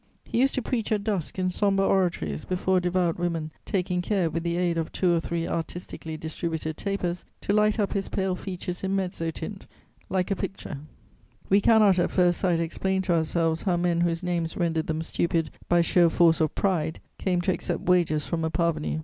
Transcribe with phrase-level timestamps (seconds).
[0.25, 4.41] He used to preach at dusk, in sombre oratories, before devout women, taking care, with
[4.41, 8.83] the aid of two or three artistically distributed tapers, to light up his pale features
[8.83, 9.67] in mezzotint,
[10.09, 10.79] like a picture.
[11.49, 15.51] We cannot, at first sight, explain to ourselves how men whose names rendered them stupid
[15.69, 18.99] by sheer force of pride came to accept wages from a parvenu.